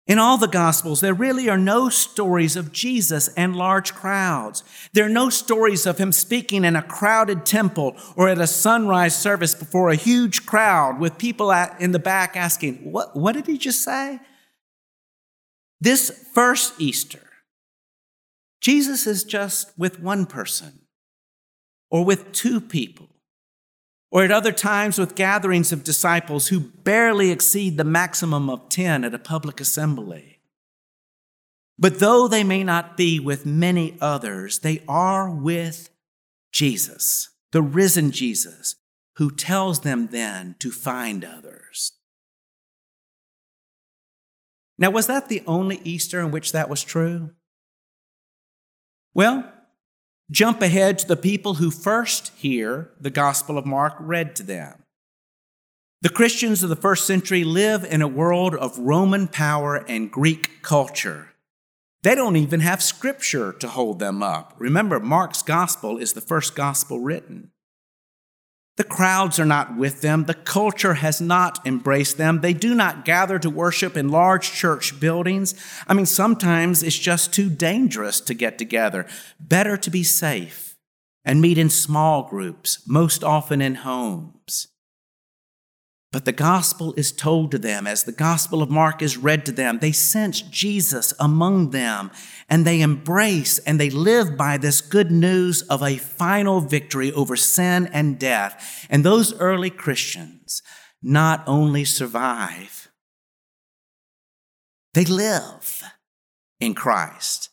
In 0.10 0.18
all 0.18 0.40
the 0.40 0.48
Gospels, 0.48 1.02
there 1.02 1.14
really 1.14 1.50
are 1.50 1.58
no 1.58 1.88
stories 1.88 2.56
of 2.56 2.72
Jesus 2.72 3.28
and 3.38 3.56
large 3.56 3.94
crowds. 3.94 4.64
There 4.92 5.06
are 5.06 5.10
no 5.10 5.30
stories 5.30 5.86
of 5.86 6.00
him 6.00 6.12
speaking 6.12 6.66
in 6.66 6.76
a 6.76 6.82
crowded 6.82 7.46
temple 7.46 7.96
or 8.16 8.28
at 8.28 8.40
a 8.40 8.48
sunrise 8.48 9.16
service 9.16 9.54
before 9.54 9.92
a 9.92 9.96
huge 9.96 10.48
crowd 10.48 11.00
with 11.00 11.20
people 11.20 11.52
in 11.52 11.92
the 11.92 12.00
back 12.00 12.36
asking, 12.36 12.92
What, 12.92 13.16
what 13.16 13.34
did 13.34 13.46
he 13.46 13.60
just 13.60 13.84
say? 13.84 14.20
This 15.80 16.28
first 16.34 16.82
Easter, 16.82 17.30
Jesus 18.62 19.06
is 19.06 19.24
just 19.24 19.78
with 19.78 20.00
one 20.00 20.26
person 20.26 20.88
or 21.92 22.04
with 22.04 22.32
two 22.32 22.60
people 22.60 23.10
or 24.12 24.24
at 24.24 24.32
other 24.32 24.52
times 24.52 24.98
with 24.98 25.16
gatherings 25.16 25.72
of 25.72 25.84
disciples 25.84 26.48
who 26.48 26.60
barely 26.60 27.32
exceed 27.32 27.78
the 27.78 27.84
maximum 27.84 28.50
of 28.50 28.70
10 28.70 29.04
at 29.04 29.14
a 29.14 29.20
public 29.20 29.62
assembly. 29.62 30.40
But 31.78 32.00
though 32.00 32.28
they 32.28 32.44
may 32.44 32.64
not 32.64 32.98
be 32.98 33.20
with 33.20 33.46
many 33.46 33.98
others, 34.02 34.60
they 34.60 34.84
are 34.88 35.30
with 35.30 35.90
Jesus, 36.52 37.30
the 37.52 37.62
risen 37.62 38.12
Jesus, 38.12 38.76
who 39.16 39.32
tells 39.32 39.82
them 39.82 40.08
then 40.08 40.56
to 40.60 40.72
find 40.72 41.24
others. 41.24 41.94
Now, 44.78 44.90
was 44.90 45.08
that 45.08 45.30
the 45.30 45.44
only 45.46 45.82
Easter 45.84 46.20
in 46.22 46.32
which 46.32 46.52
that 46.54 46.70
was 46.70 46.84
true? 46.84 47.32
Well, 49.14 49.52
Jump 50.32 50.62
ahead 50.62 51.00
to 51.00 51.08
the 51.08 51.16
people 51.16 51.56
who 51.56 51.72
first 51.72 52.32
hear 52.36 52.92
the 53.00 53.10
Gospel 53.10 53.58
of 53.58 53.66
Mark 53.66 53.96
read 54.00 54.36
to 54.36 54.44
them. 54.44 54.84
The 56.02 56.10
Christians 56.10 56.62
of 56.62 56.70
the 56.70 56.76
first 56.76 57.08
century 57.08 57.44
live 57.44 57.84
in 57.84 58.02
a 58.02 58.08
world 58.08 58.54
of 58.54 58.78
Roman 58.78 59.28
power 59.28 59.76
and 59.76 60.12
Greek 60.12 60.62
culture. 60.62 61.34
They 62.04 62.16
don't 62.16 62.36
even 62.36 62.60
have 62.60 62.82
scripture 62.82 63.52
to 63.54 63.68
hold 63.68 64.00
them 64.00 64.22
up. 64.22 64.54
Remember, 64.60 65.00
Mark's 65.00 65.42
gospel 65.42 65.98
is 65.98 66.14
the 66.14 66.22
first 66.22 66.56
gospel 66.56 67.00
written. 67.00 67.52
The 68.80 68.86
crowds 68.86 69.42
are 69.42 69.46
not 69.46 69.76
with 69.76 70.00
them. 70.00 70.24
The 70.24 70.34
culture 70.34 70.94
has 70.94 71.20
not 71.20 71.60
embraced 71.68 72.18
them. 72.18 72.40
They 72.40 72.54
do 72.54 72.74
not 72.74 73.04
gather 73.04 73.38
to 73.38 73.50
worship 73.50 73.98
in 73.98 74.08
large 74.08 74.54
church 74.54 75.02
buildings. 75.02 75.54
I 75.86 75.94
mean, 75.94 76.06
sometimes 76.06 76.82
it's 76.82 76.98
just 76.98 77.34
too 77.34 77.50
dangerous 77.50 78.22
to 78.22 78.34
get 78.34 78.58
together. 78.58 79.06
Better 79.38 79.76
to 79.76 79.90
be 79.90 80.06
safe 80.06 80.78
and 81.26 81.42
meet 81.42 81.58
in 81.58 81.70
small 81.70 82.30
groups, 82.30 82.82
most 82.88 83.22
often 83.22 83.62
in 83.62 83.76
homes. 83.76 84.70
But 86.14 86.24
the 86.24 86.32
gospel 86.32 86.94
is 86.96 87.12
told 87.12 87.52
to 87.52 87.60
them 87.60 87.86
as 87.86 88.04
the 88.04 88.14
gospel 88.14 88.64
of 88.64 88.70
Mark 88.70 89.02
is 89.02 89.18
read 89.18 89.46
to 89.46 89.52
them. 89.52 89.80
They 89.80 89.92
sense 89.92 90.42
Jesus 90.42 91.14
among 91.20 91.72
them 91.72 92.12
and 92.50 92.66
they 92.66 92.82
embrace 92.82 93.60
and 93.60 93.80
they 93.80 93.90
live 93.90 94.36
by 94.36 94.58
this 94.58 94.82
good 94.82 95.12
news 95.12 95.62
of 95.64 95.84
a 95.84 95.98
final 95.98 96.62
victory 96.62 97.12
over 97.14 97.36
sin 97.36 97.88
and 97.94 98.20
death. 98.20 98.88
And 98.90 99.04
those 99.04 99.34
early 99.40 99.70
Christians 99.70 100.62
not 101.02 101.44
only 101.48 101.86
survive, 101.86 102.90
they 104.94 105.06
live 105.06 105.84
in 106.60 106.74
Christ 106.74 107.50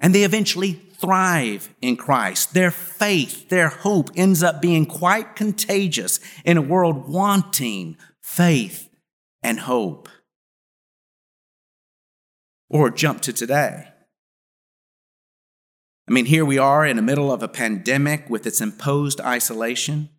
and 0.00 0.14
they 0.14 0.24
eventually 0.24 0.72
thrive 0.72 1.74
in 1.80 1.96
Christ. 1.96 2.52
Their 2.52 2.70
faith, 2.70 3.48
their 3.48 3.68
hope 3.68 4.10
ends 4.16 4.42
up 4.42 4.60
being 4.60 4.84
quite 4.84 5.36
contagious 5.36 6.20
in 6.44 6.56
a 6.56 6.62
world 6.62 7.08
wanting 7.08 7.96
faith, 8.24 8.88
and 9.42 9.60
hope. 9.60 10.08
Or 12.70 12.90
jump 12.90 13.20
to 13.22 13.32
today. 13.32 13.88
I 16.06 16.12
mean, 16.12 16.26
here 16.26 16.44
we 16.44 16.58
are 16.58 16.84
in 16.84 16.96
the 16.96 17.02
middle 17.02 17.32
of 17.32 17.42
a 17.42 17.48
pandemic 17.48 18.28
with 18.28 18.46
its 18.46 18.60
imposed 18.60 19.20
isolation. 19.22 20.10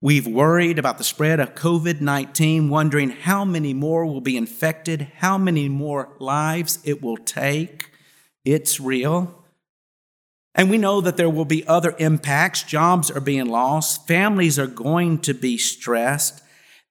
We've 0.00 0.26
worried 0.26 0.78
about 0.78 0.98
the 0.98 1.04
spread 1.04 1.40
of 1.40 1.56
COVID 1.56 2.00
19, 2.00 2.68
wondering 2.68 3.10
how 3.10 3.44
many 3.44 3.74
more 3.74 4.06
will 4.06 4.20
be 4.20 4.36
infected, 4.36 5.08
how 5.16 5.36
many 5.36 5.68
more 5.68 6.14
lives 6.20 6.78
it 6.84 7.02
will 7.02 7.16
take. 7.16 7.90
It's 8.44 8.78
real. 8.78 9.44
And 10.54 10.70
we 10.70 10.78
know 10.78 11.00
that 11.00 11.16
there 11.16 11.28
will 11.28 11.44
be 11.44 11.66
other 11.66 11.96
impacts. 11.98 12.62
Jobs 12.62 13.10
are 13.10 13.20
being 13.20 13.46
lost, 13.46 14.06
families 14.06 14.58
are 14.60 14.68
going 14.68 15.18
to 15.22 15.34
be 15.34 15.58
stressed. 15.58 16.40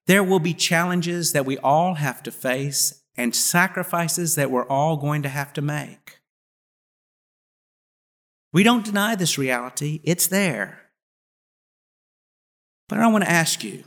There 0.06 0.24
will 0.24 0.40
be 0.40 0.54
challenges 0.54 1.32
that 1.32 1.46
we 1.46 1.56
all 1.58 1.94
have 1.94 2.22
to 2.24 2.30
face 2.30 3.02
and 3.16 3.34
sacrifices 3.34 4.34
that 4.34 4.50
we're 4.50 4.68
all 4.68 4.98
going 4.98 5.22
to 5.22 5.28
have 5.28 5.52
to 5.54 5.62
make. 5.62 6.17
We 8.52 8.62
don't 8.62 8.84
deny 8.84 9.14
this 9.14 9.38
reality, 9.38 10.00
it's 10.04 10.26
there. 10.26 10.82
But 12.88 12.98
I 12.98 13.06
want 13.08 13.24
to 13.24 13.30
ask 13.30 13.62
you 13.62 13.84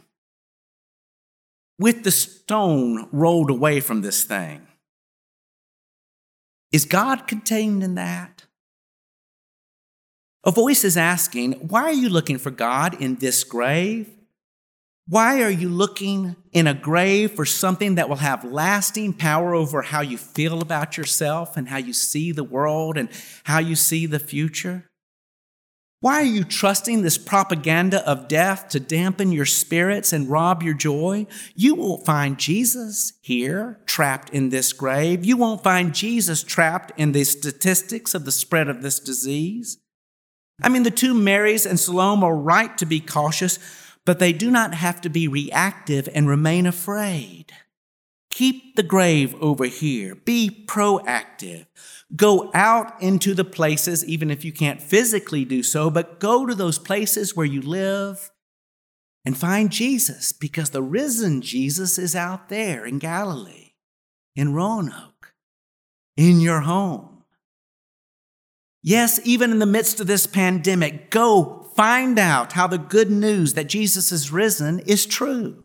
with 1.79 2.03
the 2.03 2.11
stone 2.11 3.09
rolled 3.11 3.49
away 3.49 3.79
from 3.79 4.01
this 4.01 4.23
thing, 4.23 4.67
is 6.71 6.85
God 6.85 7.27
contained 7.27 7.83
in 7.83 7.95
that? 7.95 8.45
A 10.43 10.51
voice 10.51 10.83
is 10.83 10.95
asking, 10.95 11.53
Why 11.53 11.83
are 11.83 11.93
you 11.93 12.09
looking 12.09 12.37
for 12.37 12.51
God 12.51 13.01
in 13.01 13.15
this 13.15 13.43
grave? 13.43 14.09
Why 15.11 15.43
are 15.43 15.51
you 15.51 15.67
looking 15.67 16.37
in 16.53 16.67
a 16.67 16.73
grave 16.73 17.33
for 17.33 17.43
something 17.43 17.95
that 17.95 18.07
will 18.07 18.15
have 18.15 18.45
lasting 18.45 19.11
power 19.11 19.53
over 19.53 19.81
how 19.81 19.99
you 19.99 20.17
feel 20.17 20.61
about 20.61 20.95
yourself 20.95 21.57
and 21.57 21.67
how 21.67 21.79
you 21.79 21.91
see 21.91 22.31
the 22.31 22.45
world 22.45 22.97
and 22.97 23.09
how 23.43 23.59
you 23.59 23.75
see 23.75 24.05
the 24.05 24.19
future? 24.19 24.89
Why 25.99 26.21
are 26.21 26.23
you 26.23 26.45
trusting 26.45 27.01
this 27.01 27.17
propaganda 27.17 28.07
of 28.09 28.29
death 28.29 28.69
to 28.69 28.79
dampen 28.79 29.33
your 29.33 29.45
spirits 29.45 30.13
and 30.13 30.29
rob 30.29 30.63
your 30.63 30.75
joy? 30.75 31.27
You 31.55 31.75
won't 31.75 32.05
find 32.05 32.39
Jesus 32.39 33.11
here, 33.19 33.81
trapped 33.85 34.29
in 34.29 34.47
this 34.47 34.71
grave. 34.71 35.25
You 35.25 35.35
won't 35.35 35.61
find 35.61 35.93
Jesus 35.93 36.41
trapped 36.41 36.97
in 36.97 37.11
the 37.11 37.25
statistics 37.25 38.15
of 38.15 38.23
the 38.23 38.31
spread 38.31 38.69
of 38.69 38.81
this 38.81 38.97
disease. 38.97 39.77
I 40.63 40.69
mean, 40.69 40.83
the 40.83 40.91
two 40.91 41.13
Marys 41.13 41.65
and 41.65 41.77
Salome 41.77 42.23
are 42.23 42.35
right 42.35 42.77
to 42.77 42.85
be 42.85 43.01
cautious, 43.01 43.59
but 44.05 44.19
they 44.19 44.33
do 44.33 44.49
not 44.49 44.73
have 44.73 45.01
to 45.01 45.09
be 45.09 45.27
reactive 45.27 46.09
and 46.13 46.27
remain 46.27 46.65
afraid. 46.65 47.53
Keep 48.29 48.75
the 48.75 48.83
grave 48.83 49.35
over 49.41 49.65
here. 49.65 50.15
Be 50.15 50.65
proactive. 50.67 51.65
Go 52.15 52.49
out 52.53 53.01
into 53.01 53.33
the 53.33 53.43
places, 53.43 54.05
even 54.05 54.31
if 54.31 54.43
you 54.43 54.51
can't 54.51 54.81
physically 54.81 55.45
do 55.45 55.61
so, 55.61 55.89
but 55.89 56.19
go 56.19 56.45
to 56.45 56.55
those 56.55 56.79
places 56.79 57.35
where 57.35 57.45
you 57.45 57.61
live 57.61 58.31
and 59.25 59.37
find 59.37 59.69
Jesus 59.69 60.31
because 60.31 60.71
the 60.71 60.81
risen 60.81 61.41
Jesus 61.41 61.97
is 61.97 62.15
out 62.15 62.49
there 62.49 62.85
in 62.85 62.99
Galilee, 62.99 63.73
in 64.35 64.53
Roanoke, 64.53 65.33
in 66.17 66.39
your 66.39 66.61
home. 66.61 67.23
Yes, 68.81 69.19
even 69.23 69.51
in 69.51 69.59
the 69.59 69.65
midst 69.65 69.99
of 69.99 70.07
this 70.07 70.25
pandemic, 70.25 71.11
go 71.11 71.60
find 71.81 72.19
out 72.19 72.53
how 72.53 72.67
the 72.67 72.77
good 72.77 73.09
news 73.09 73.55
that 73.55 73.63
Jesus 73.63 74.11
is 74.11 74.31
risen 74.31 74.77
is 74.81 75.03
true. 75.07 75.63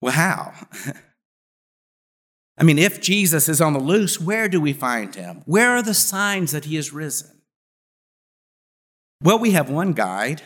Well, 0.00 0.14
how? 0.14 0.54
I 2.58 2.64
mean, 2.64 2.76
if 2.76 3.00
Jesus 3.00 3.48
is 3.48 3.60
on 3.60 3.74
the 3.74 3.78
loose, 3.78 4.20
where 4.20 4.48
do 4.48 4.60
we 4.60 4.72
find 4.72 5.14
him? 5.14 5.42
Where 5.46 5.70
are 5.76 5.84
the 5.84 5.94
signs 5.94 6.50
that 6.50 6.64
he 6.64 6.76
is 6.76 6.92
risen? 6.92 7.42
Well, 9.22 9.38
we 9.38 9.52
have 9.52 9.70
one 9.70 9.92
guide. 9.92 10.42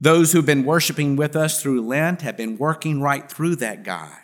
Those 0.00 0.32
who've 0.32 0.44
been 0.44 0.64
worshiping 0.64 1.14
with 1.14 1.36
us 1.36 1.62
through 1.62 1.86
Lent 1.86 2.22
have 2.22 2.36
been 2.36 2.58
working 2.58 3.00
right 3.00 3.30
through 3.30 3.54
that 3.56 3.84
guide. 3.84 4.23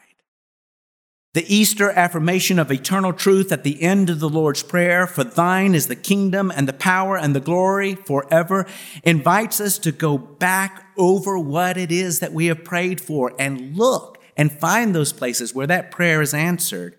The 1.33 1.55
Easter 1.55 1.90
affirmation 1.93 2.59
of 2.59 2.73
eternal 2.73 3.12
truth 3.12 3.53
at 3.53 3.62
the 3.62 3.81
end 3.83 4.11
of 4.11 4.19
the 4.19 4.29
Lord's 4.29 4.64
Prayer, 4.64 5.07
for 5.07 5.23
thine 5.23 5.77
is 5.77 5.87
the 5.87 5.95
kingdom 5.95 6.51
and 6.51 6.66
the 6.66 6.73
power 6.73 7.16
and 7.16 7.37
the 7.37 7.40
glory 7.40 7.95
forever, 7.95 8.66
invites 9.05 9.61
us 9.61 9.79
to 9.79 9.93
go 9.93 10.19
back 10.19 10.87
over 10.97 11.38
what 11.38 11.77
it 11.77 11.93
is 11.93 12.19
that 12.19 12.33
we 12.33 12.47
have 12.47 12.64
prayed 12.64 13.01
for 13.01 13.33
and 13.38 13.77
look 13.77 14.19
and 14.37 14.51
find 14.51 14.93
those 14.93 15.12
places 15.12 15.55
where 15.55 15.69
that 15.69 15.93
prayer 15.93 16.21
is 16.21 16.35
answered. 16.35 16.97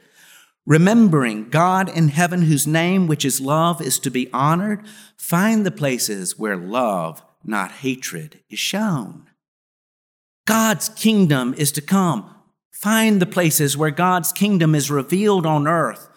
Remembering 0.65 1.50
God 1.50 1.89
in 1.89 2.08
heaven, 2.08 2.44
whose 2.44 2.65
name, 2.65 3.08
which 3.08 3.26
is 3.26 3.41
love, 3.41 3.82
is 3.82 4.00
to 4.00 4.10
be 4.10 4.32
honored, 4.32 4.86
find 5.17 5.65
the 5.65 5.72
places 5.72 6.39
where 6.39 6.56
love, 6.56 7.22
not 7.44 7.72
hatred, 7.72 8.39
is 8.50 8.60
shown. 8.60 9.30
God's 10.46 10.88
kingdom 10.88 11.54
is 11.58 11.74
to 11.74 11.82
come. 11.82 12.34
Find 12.82 13.22
the 13.22 13.28
places 13.28 13.78
where 13.78 13.91
God's 13.91 14.32
kingdom 14.32 14.74
is 14.74 14.89
revealed 14.89 15.46
on 15.46 15.67
earth, 15.67 16.10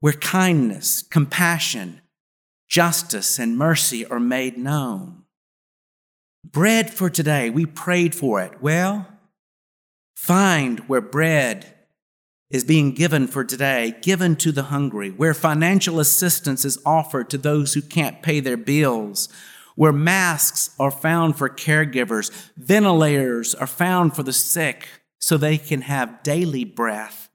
where 0.00 0.12
kindness, 0.12 1.02
compassion, 1.02 2.00
justice, 2.68 3.38
and 3.38 3.56
mercy 3.56 4.04
are 4.04 4.18
made 4.18 4.58
known. 4.58 5.22
Bread 6.44 6.92
for 6.92 7.08
today, 7.08 7.50
we 7.50 7.66
prayed 7.66 8.14
for 8.14 8.40
it. 8.40 8.60
Well, 8.60 9.06
Find 10.22 10.78
where 10.88 11.00
bread 11.00 11.74
is 12.48 12.62
being 12.62 12.92
given 12.92 13.26
for 13.26 13.42
today, 13.42 13.96
given 14.02 14.36
to 14.36 14.52
the 14.52 14.64
hungry, 14.64 15.10
where 15.10 15.34
financial 15.34 15.98
assistance 15.98 16.64
is 16.64 16.78
offered 16.86 17.28
to 17.30 17.38
those 17.38 17.74
who 17.74 17.82
can't 17.82 18.22
pay 18.22 18.38
their 18.38 18.56
bills, 18.56 19.28
where 19.74 19.92
masks 19.92 20.76
are 20.78 20.92
found 20.92 21.36
for 21.36 21.48
caregivers, 21.48 22.30
ventilators 22.56 23.52
are 23.52 23.66
found 23.66 24.14
for 24.14 24.22
the 24.22 24.32
sick 24.32 24.86
so 25.22 25.36
they 25.36 25.56
can 25.56 25.82
have 25.82 26.22
daily 26.24 26.64
breath, 26.64 27.30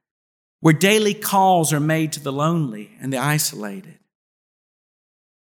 where 0.60 0.74
daily 0.74 1.14
calls 1.14 1.72
are 1.72 1.80
made 1.80 2.12
to 2.12 2.20
the 2.20 2.34
lonely 2.34 2.92
and 3.00 3.14
the 3.14 3.18
isolated. 3.18 3.98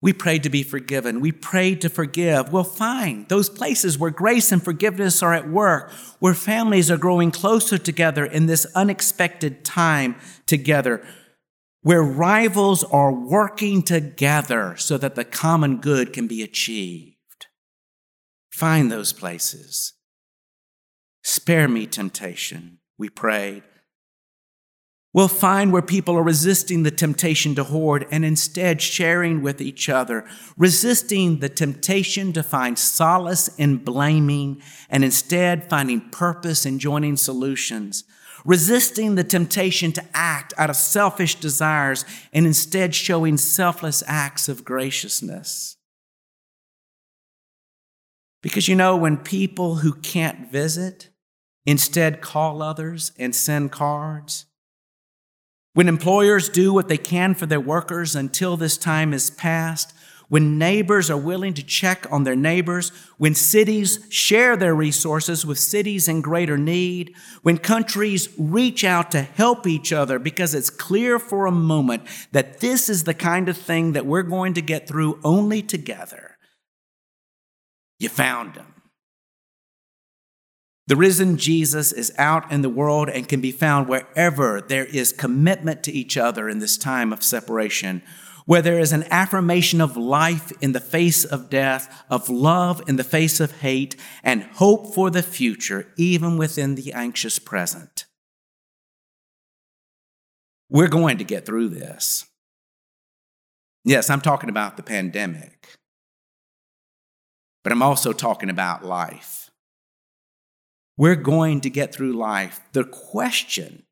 We 0.00 0.12
pray 0.12 0.40
to 0.40 0.50
be 0.50 0.64
forgiven. 0.64 1.20
We 1.20 1.31
pray 1.31 1.76
to 1.76 1.88
forgive. 1.88 2.52
Well, 2.52 2.64
fine. 2.64 3.26
Those 3.28 3.48
places 3.48 3.96
where 3.96 4.11
grace 4.11 4.50
and 4.50 4.61
forgiveness 4.61 5.22
are 5.22 5.33
at 5.33 5.48
work, 5.48 5.92
where 6.18 6.35
families 6.35 6.90
are 6.90 6.96
growing 6.96 7.31
closer 7.31 7.78
together 7.78 8.24
in 8.24 8.46
this 8.46 8.66
unexpected 8.74 9.64
time 9.64 10.16
together, 10.44 11.07
where 11.83 12.02
rivals 12.02 12.83
are 12.83 13.12
working 13.12 13.83
together 13.83 14.74
so 14.76 14.98
that 14.98 15.14
the 15.14 15.24
common 15.24 15.76
good 15.76 16.12
can 16.12 16.26
be 16.26 16.42
achieved. 16.42 17.46
Find 18.50 18.90
those 18.90 19.12
places. 19.12 19.92
Spare 21.23 21.69
me 21.69 21.87
temptation, 21.87 22.79
we 22.99 23.09
prayed. 23.09 23.63
We'll 25.15 25.29
find 25.29 25.73
where 25.73 25.83
people 25.83 26.17
are 26.17 26.23
resisting 26.23 26.85
the 26.85 26.91
temptation 26.91 27.55
to 27.57 27.65
hoard 27.65 28.07
and 28.11 28.25
instead 28.25 28.81
sharing 28.81 29.43
with 29.43 29.61
each 29.61 29.91
other, 29.91 30.25
resisting 30.57 31.41
the 31.41 31.51
temptation 31.51 32.33
to 32.33 32.43
find 32.43 32.79
solace 32.79 33.49
in 33.57 33.77
blaming 33.77 34.63
and 34.89 35.05
instead 35.05 35.69
finding 35.69 36.09
purpose 36.11 36.65
in 36.65 36.79
joining 36.79 37.19
solutions, 37.19 38.05
resisting 38.47 39.15
the 39.15 39.25
temptation 39.25 39.93
to 39.93 40.05
act 40.15 40.55
out 40.57 40.71
of 40.71 40.77
selfish 40.77 41.35
desires 41.35 42.07
and 42.33 42.47
instead 42.47 42.95
showing 42.95 43.37
selfless 43.37 44.03
acts 44.07 44.49
of 44.49 44.65
graciousness. 44.65 45.77
Because 48.43 48.67
you 48.67 48.75
know, 48.75 48.97
when 48.97 49.19
people 49.19 49.77
who 49.77 49.93
can't 49.93 50.51
visit 50.51 51.11
instead 51.66 52.20
call 52.20 52.62
others 52.62 53.12
and 53.18 53.35
send 53.35 53.72
cards, 53.72 54.46
when 55.75 55.88
employers 55.88 56.48
do 56.48 56.72
what 56.72 56.88
they 56.88 56.98
can 56.98 57.35
for 57.35 57.46
their 57.46 57.61
workers 57.61 58.14
until 58.14 58.57
this 58.57 58.77
time 58.77 59.14
is 59.14 59.31
past, 59.31 59.94
when 60.29 60.57
neighbors 60.59 61.11
are 61.11 61.16
willing 61.18 61.53
to 61.53 61.62
check 61.62 62.07
on 62.11 62.25
their 62.25 62.37
neighbors, 62.37 62.90
when 63.18 63.35
cities 63.35 63.98
share 64.09 64.57
their 64.57 64.75
resources 64.75 65.44
with 65.44 65.59
cities 65.59 66.09
in 66.09 66.22
greater 66.22 66.57
need, 66.57 67.14
when 67.42 67.59
countries 67.59 68.31
reach 68.38 68.83
out 68.83 69.11
to 69.11 69.20
help 69.20 69.66
each 69.66 69.92
other 69.92 70.18
because 70.18 70.55
it's 70.55 70.70
clear 70.70 71.18
for 71.18 71.44
a 71.44 71.53
moment 71.53 72.03
that 72.33 72.61
this 72.61 72.88
is 72.88 73.05
the 73.05 73.12
kind 73.12 73.48
of 73.48 73.59
thing 73.59 73.92
that 73.92 74.07
we're 74.07 74.22
going 74.22 74.55
to 74.55 74.62
get 74.62 74.88
through 74.88 75.20
only 75.22 75.61
together. 75.61 76.38
You 77.98 78.09
found 78.09 78.55
them. 78.55 78.72
The 80.88 80.97
risen 80.97 81.37
Jesus 81.37 81.92
is 81.92 82.12
out 82.18 82.51
in 82.51 82.62
the 82.62 82.68
world 82.68 83.09
and 83.09 83.29
can 83.29 83.40
be 83.40 83.53
found 83.53 83.88
wherever 83.88 84.61
there 84.61 84.85
is 84.85 85.12
commitment 85.12 85.85
to 85.85 85.92
each 85.92 86.16
other 86.16 86.49
in 86.49 86.59
this 86.59 86.77
time 86.77 87.12
of 87.12 87.23
separation, 87.23 88.03
where 88.47 88.62
there 88.62 88.81
is 88.81 88.92
an 88.92 89.05
affirmation 89.09 89.81
of 89.81 89.97
life 89.97 90.51
in 90.61 90.73
the 90.73 90.81
face 90.81 91.25
of 91.25 91.49
death, 91.49 92.05
of 92.11 92.29
love 92.29 92.83
in 92.88 92.97
the 92.97 93.05
face 93.05 93.38
of 93.38 93.61
hate, 93.61 93.95
and 94.25 94.42
hope 94.42 94.92
for 94.92 95.09
the 95.09 95.23
future, 95.23 95.87
even 95.97 96.37
within 96.37 96.75
the 96.75 96.92
anxious 96.92 97.38
present. 97.38 98.07
We're 100.68 100.88
going 100.88 101.18
to 101.18 101.25
get 101.25 101.47
through 101.47 101.68
this. 101.68 102.27
Yes, 103.85 104.11
I'm 104.11 104.21
talking 104.21 104.51
about 104.51 104.77
the 104.77 104.83
pandemic, 104.83 105.68
but 107.62 107.73
I'm 107.73 107.83
also 107.83 108.12
talking 108.12 108.51
about 108.51 108.85
life. 108.85 109.52
We're 111.03 111.17
going 111.17 111.62
to 111.62 111.69
get 111.69 111.93
through 111.93 112.12
life. 112.12 112.61
The 112.75 112.85
question 112.85 113.83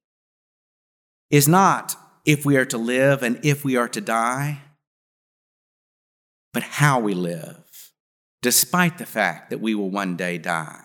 is 1.29 1.49
not 1.49 1.97
if 2.25 2.47
we 2.47 2.57
are 2.57 2.65
to 2.67 2.79
live 2.79 3.25
and 3.25 3.41
if 3.43 3.65
we 3.65 3.75
are 3.75 3.89
to 3.89 4.01
die, 4.01 4.61
but 6.55 6.63
how 6.63 7.01
we 7.01 7.15
live, 7.15 7.91
despite 8.43 8.99
the 8.99 9.07
fact 9.07 9.51
that 9.51 9.59
we 9.59 9.75
will 9.75 9.91
one 9.91 10.15
day 10.15 10.39
die. 10.39 10.85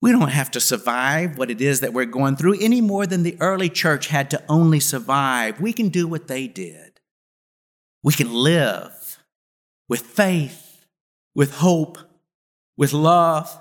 We 0.00 0.12
don't 0.12 0.28
have 0.28 0.52
to 0.52 0.60
survive 0.60 1.36
what 1.36 1.50
it 1.50 1.60
is 1.60 1.80
that 1.80 1.92
we're 1.92 2.04
going 2.04 2.36
through 2.36 2.60
any 2.60 2.80
more 2.80 3.08
than 3.08 3.24
the 3.24 3.36
early 3.40 3.68
church 3.68 4.06
had 4.06 4.30
to 4.30 4.44
only 4.48 4.78
survive. 4.78 5.60
We 5.60 5.72
can 5.72 5.88
do 5.88 6.06
what 6.06 6.28
they 6.28 6.46
did. 6.46 7.00
We 8.04 8.12
can 8.12 8.32
live 8.32 9.18
with 9.88 10.02
faith, 10.02 10.86
with 11.34 11.56
hope, 11.56 11.98
with 12.76 12.92
love, 12.92 13.60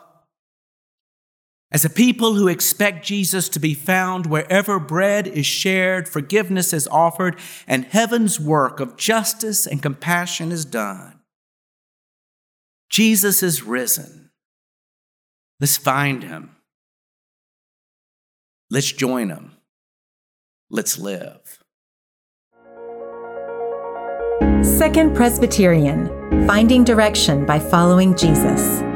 as 1.74 1.84
a 1.84 1.90
people 1.90 2.36
who 2.36 2.48
expect 2.48 3.04
Jesus 3.04 3.50
to 3.50 3.60
be 3.60 3.74
found 3.74 4.28
wherever 4.28 4.80
bread 4.80 5.28
is 5.28 5.48
shared, 5.48 6.08
forgiveness 6.08 6.72
is 6.72 6.88
offered, 6.88 7.36
and 7.68 7.86
heaven's 7.86 8.40
work 8.40 8.80
of 8.80 8.96
justice 8.96 9.66
and 9.66 9.82
compassion 9.82 10.52
is 10.52 10.66
done. 10.66 11.20
Jesus 12.92 13.42
is 13.42 13.64
risen. 13.64 14.30
Let's 15.60 15.78
find 15.78 16.24
him. 16.24 16.56
Let's 18.70 18.92
join 18.92 19.30
him. 19.30 19.54
Let's 20.70 21.00
live. 21.00 21.60
Second 24.62 25.16
Presbyterian 25.16 26.48
Finding 26.48 26.84
Direction 26.84 27.46
by 27.48 27.60
Following 27.60 28.16
Jesus. 28.16 28.93